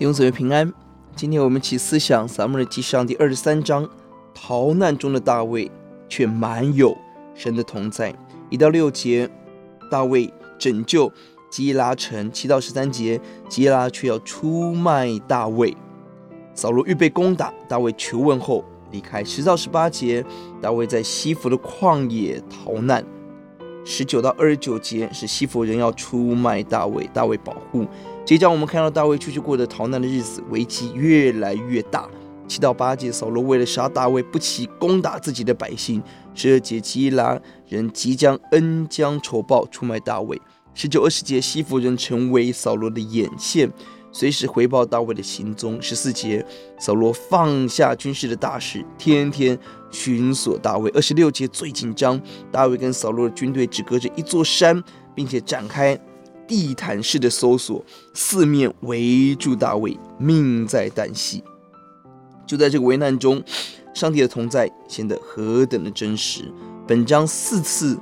[0.00, 0.72] 弟兄姊妹平安。
[1.14, 3.86] 今天我们一起思想撒母耳记上第二十三章，
[4.32, 5.70] 逃难中的大卫
[6.08, 6.96] 却满有
[7.34, 8.14] 神的同在。
[8.48, 9.28] 一到六节，
[9.90, 11.12] 大卫拯救
[11.50, 15.76] 基拉城；七到十三节，基拉却要出卖大卫。
[16.54, 19.22] 扫罗预备攻打，大卫求问后离开。
[19.22, 20.24] 十到十八节，
[20.62, 23.04] 大卫在西弗的旷野逃难。
[23.90, 27.84] 十九到二十九节是西弗人要出卖大卫，大卫保护。
[28.24, 32.08] 这一章我们看到大卫出去过的逃难的日子，危机越来越大。
[32.46, 36.00] 七到八节，扫罗为了杀大卫，不惜攻打自己的百姓。
[36.36, 40.40] 十二节，基拉人即将恩将仇报，出卖大卫。
[40.72, 43.68] 十九、二十节，西弗人成为扫罗的眼线，
[44.12, 45.80] 随时回报大卫的行踪。
[45.80, 46.44] 十四节，
[46.78, 49.58] 扫罗放下军事的大事，天天
[49.90, 50.90] 寻索大卫。
[50.90, 54.82] 二十六节最紧张，大卫跟扫罗的军队只隔着一座山，
[55.14, 55.98] 并且展开。
[56.48, 61.44] 地毯式的搜索，四面围住大卫，命在旦夕。
[62.44, 63.40] 就在这个危难中，
[63.94, 66.52] 上帝的同在显得何等的真实。
[66.88, 67.96] 本章四次，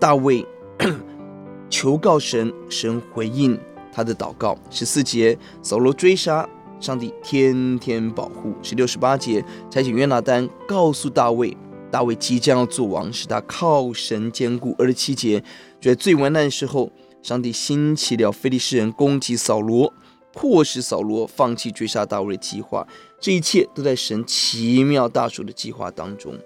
[0.00, 0.44] 大卫
[1.70, 3.56] 求告神，神回应
[3.94, 4.58] 他的祷告。
[4.70, 6.48] 十四节，扫罗追杀，
[6.80, 8.52] 上帝天天保护。
[8.60, 11.56] 十六、十八节，差遣约拿单告诉大卫，
[11.90, 14.74] 大卫即将要做王，使他靠神坚固。
[14.76, 15.40] 二十七节，
[15.80, 16.90] 就在最危难的时候。
[17.22, 19.90] 上帝兴起了非利士人攻击扫罗，
[20.30, 22.86] 迫使扫罗放弃追杀大卫的计划。
[23.18, 26.38] 这一切都在神奇妙大手的计划当中。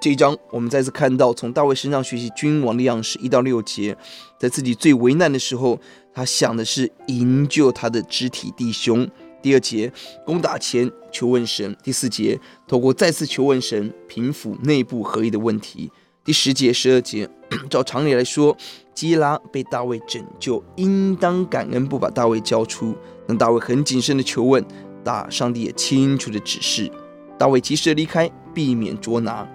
[0.00, 3.18] 这一章我们再次看到从大卫身上学习君王的样式。
[3.18, 3.96] 一到六节，
[4.38, 5.80] 在自己最为难的时候，
[6.14, 9.08] 他想的是营救他的肢体弟兄。
[9.40, 9.92] 第二节，
[10.24, 11.76] 攻打前求问神。
[11.82, 12.38] 第四节，
[12.68, 15.90] 透过再次求问神，平复内部合一的问题。
[16.24, 17.28] 第十节、十二节，
[17.68, 18.56] 照常理来说，
[18.94, 22.94] 基拉被大卫拯救，应当感恩，不把大卫交出。
[23.26, 24.64] 但大卫很谨慎的求问，
[25.02, 26.88] 大上帝也清楚的指示，
[27.36, 29.48] 大卫及时的离开，避免捉拿。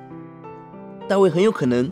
[1.07, 1.89] 大卫很有可能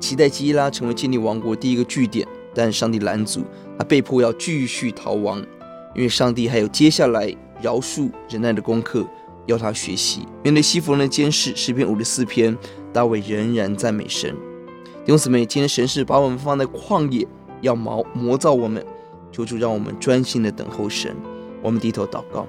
[0.00, 3.44] 期待基拉成为建立王国第一个据点，但上帝拦阻，
[3.78, 5.44] 他被迫要继续逃亡，
[5.94, 9.06] 因为上帝还有接下来饶恕忍耐的功课
[9.44, 10.26] 要他学习。
[10.42, 12.56] 面对西弗人的监视，诗篇五十四篇。
[12.94, 14.34] 大卫仍然赞美神。
[15.04, 17.28] 弟兄姊妹，今天神是把我们放在旷野，
[17.60, 18.82] 要磨磨造我们。
[19.30, 21.14] 求主让我们专心的等候神。
[21.62, 22.46] 我们低头祷告，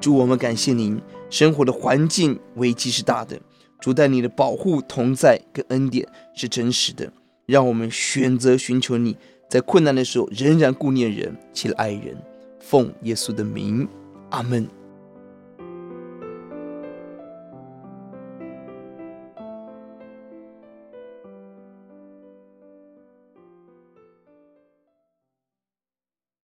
[0.00, 0.98] 主，我们感谢您。
[1.28, 3.38] 生活的环境危机是大的，
[3.78, 7.12] 主，但你的保护同在跟恩典是真实的。
[7.44, 9.18] 让我们选择寻求你，
[9.50, 12.16] 在困难的时候仍然顾念人，起来爱人。
[12.60, 13.86] 奉耶稣的名，
[14.30, 14.66] 阿门。